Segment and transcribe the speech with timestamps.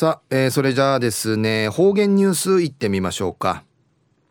[0.00, 3.64] さあ、えー、それじゃあですね方言ニュースいってみましょうか、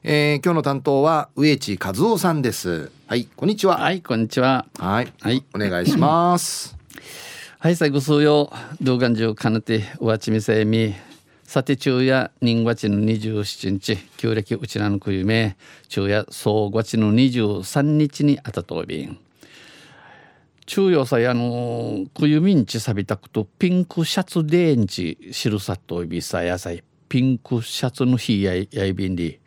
[0.02, 2.92] えー、今日の担当は植地和夫さんです。
[3.06, 3.78] はいこんにちは。
[3.78, 4.66] はいこんにちは。
[4.80, 5.46] はいはい。
[5.54, 6.76] お願いします。
[7.60, 8.52] はい最後数曜
[8.82, 10.96] 動画中かなておわちみせみ
[11.44, 15.56] さて昼夜人月の27日旧暦うちなのくゆめ
[15.88, 19.20] 昼夜総月の23日にあたとびん
[20.70, 29.40] 中央さあのくゆみんちさびたくとピンクシャツデーンチしるさといびさやさいピンクシャツの日ややいびんり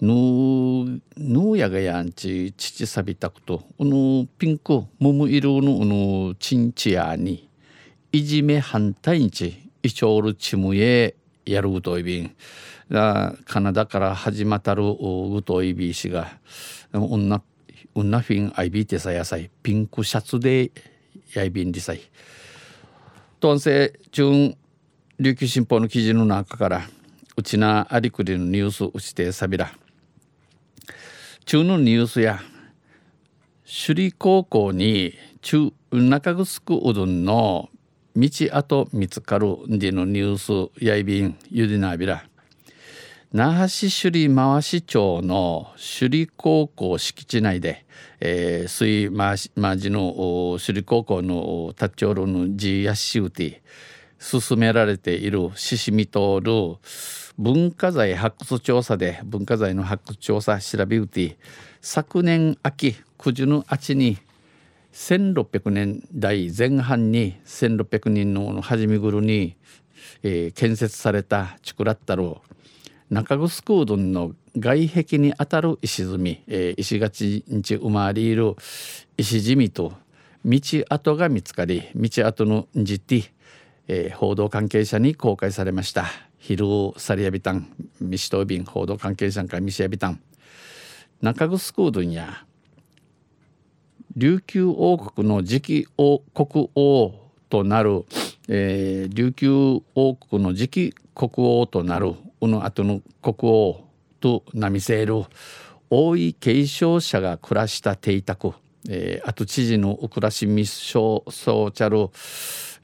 [0.00, 7.50] ぬぬやがやんち父さびたくとこのピンクもむ色ののちんちやに
[8.10, 12.34] いじめ反対にちいちょるちむえやるうといびん
[12.88, 16.38] カナダから始まったるうといびしが
[16.94, 17.42] 女ウ
[18.02, 20.70] ンナフィンアイビーテサ野菜ピンクシャツで
[21.34, 22.00] やいびんりさい。
[23.40, 24.54] とんせ中
[25.20, 26.82] 琉球新報の記事の中から
[27.36, 29.70] うちなありくりのニュースうちてさびら
[31.44, 32.40] 中のニュースや
[33.64, 37.68] 首里高校に中中城うどんの
[38.16, 42.24] 道跡見つかるんでのニュースやいびんゆでなびら。
[43.30, 47.84] 那覇市首里回し町の首里高校敷地内で、
[48.20, 49.50] えー、水回し
[49.90, 56.78] の首里高校のタッチョールのジヤシウティ進められているシシミトール
[57.36, 61.36] 文化財発掘調査で文化財の発掘調査調べうて
[61.82, 64.16] 昨年秋九十の秋に
[64.94, 69.54] 1600年代前半に1600人の始めぐるに、
[70.22, 72.36] えー、建設されたチクラッタル
[73.10, 78.54] 中城うどんの外壁にあたる石積み、えー、石垣にち生まれいる
[79.16, 79.92] 石地味と
[80.44, 83.32] 道跡が見つかり道跡のじて、
[83.86, 86.06] えー、報道関係者に公開されました。
[86.38, 87.68] 昼サリアビタン
[88.00, 90.20] ミシトビン報道関係者からミシアビタン
[91.20, 92.44] 中城うどんや
[94.16, 97.12] 琉球王国の次期王国王
[97.48, 98.04] となる、
[98.48, 102.14] えー、琉球王国の次期国王となる
[102.46, 103.80] の後の国王
[104.20, 105.24] となみせる
[105.90, 108.52] 大井継承者が暮らした邸宅、
[108.88, 112.10] えー、あと知事のウクラシミソーチャル、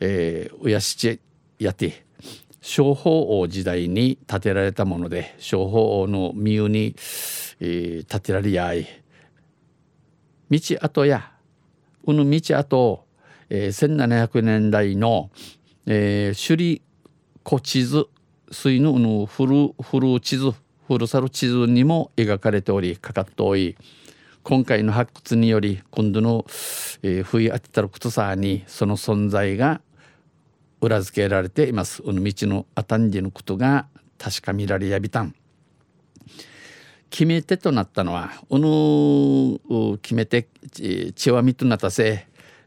[0.01, 1.21] えー、うやしち
[1.59, 2.05] やて
[2.61, 6.97] 小法王時代に建てられたもので小法王の身湯に、
[7.61, 8.89] えー、建てられやい。
[10.51, 11.33] 道跡や
[12.05, 13.07] うぬ道跡、
[13.51, 15.31] えー、1700年代の、
[15.87, 16.83] えー、首里
[17.47, 18.07] 古地図
[18.55, 20.53] 水のの古古地図
[20.87, 23.77] 古さる地図にも描かれておりかかっており
[24.43, 26.45] 今回の発掘により今度の、
[27.03, 29.81] えー、冬当てたることさにその存在が
[30.81, 32.03] 裏付けられています。
[32.03, 33.87] うの道のあたんじのことが
[34.19, 35.35] 確かめられやびたん。
[37.09, 40.47] 決め手となったのはうぬ決め手
[41.15, 42.27] 血はみとなったせ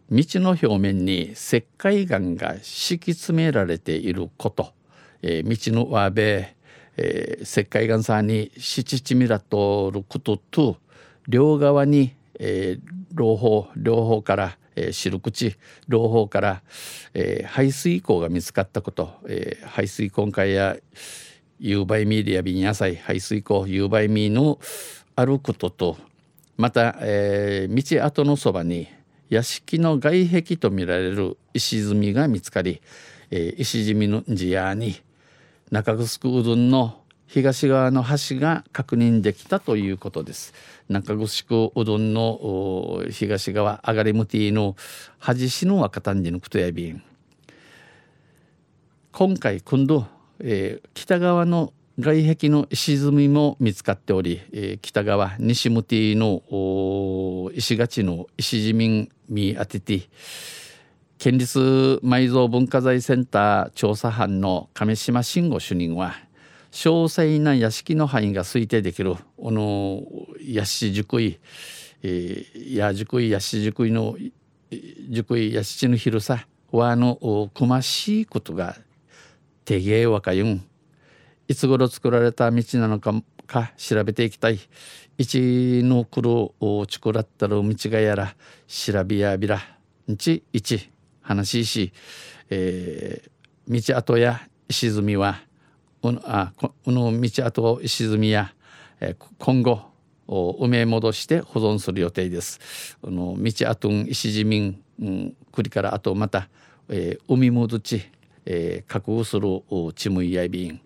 [0.09, 4.73] 道の表面に石灰岩が敷き詰められていること
[5.22, 6.55] えー、道のわべ、
[6.97, 10.78] えー、石灰岩さんに七地ミラとることと
[11.28, 15.56] 両側に、えー、両方両方から、えー、白口
[15.88, 16.61] 両方から、
[17.13, 20.77] えー、排水溝が見つかったこと、えー、排水根海や
[21.59, 24.59] 夕張ミーディアビン野菜排水溝夕張ミーの
[25.16, 25.97] あることと
[26.57, 28.88] また、えー、道跡のそばに
[29.29, 32.81] 屋敷の外壁とみられる石積みが見つかり、
[33.29, 34.95] えー、石積みの地屋に
[35.69, 40.53] 中城うどんの東側の橋が確認できたということです。
[40.88, 44.77] 中城うどんの東側上がりむティの
[45.19, 47.03] 端しの若丹寺のことやびん。
[49.11, 50.06] 今回今度、
[50.39, 60.07] えー、北側の外壁の石積みも見つかっており、えー、北側西向きの石垣の石地民見当てて
[61.17, 66.13] 県立埋蔵文化財センター調査班の亀島慎吾主任は
[66.71, 70.03] 詳細な屋敷の範囲が推定できるこの
[70.39, 71.39] 屋敷熟い、
[72.03, 74.15] えー、や熟い屋敷熟いの
[75.09, 78.75] 熟い屋敷の広さはあのくましいことが
[79.65, 80.63] 手芸わかゆん
[81.47, 83.13] いつ頃作られた道なのか
[83.47, 84.59] か調べていきたい
[85.18, 88.36] 一の来るおちくらったる道がやら
[88.68, 89.59] 調べやびら
[90.07, 90.91] んち一
[91.27, 91.91] 話し、
[92.50, 94.39] えー、道跡や
[94.69, 95.41] 石積みは
[96.01, 98.53] このあこの道跡石積みや、
[99.01, 99.81] えー、今後
[100.27, 102.97] 埋め戻して保存する予定です。
[103.01, 106.47] この道跡石積み、うん、栗からあとまた、
[106.88, 108.09] えー、海戻ち、
[108.45, 109.47] えー、確保する
[109.95, 110.81] チムイヤイビン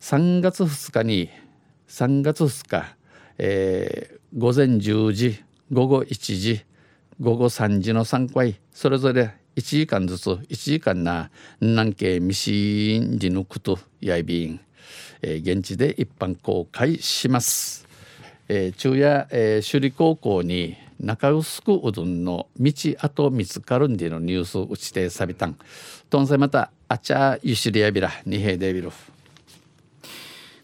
[0.00, 1.30] 3月2日に
[1.88, 2.96] 3月2日、
[3.38, 5.42] えー、午前10時
[5.72, 6.64] 午後1時
[7.20, 11.30] 午後3時の3回それぞれ1時間ずつ1時間な
[11.60, 14.58] 南京ミシンジのクトやいびん、
[15.20, 17.86] えー、現地で一般公開します、
[18.48, 25.58] えー、昼夜、えー、首里高校に中薄くうどんの道跡見つかるんでのニュース打ちてさびたん。
[26.08, 28.90] とんせまたあちゃゆしりやびらにへでびる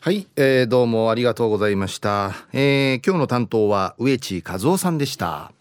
[0.01, 5.56] はい、えー、どうもありがとうございました、えー、今日の担当は植地和夫さんでした。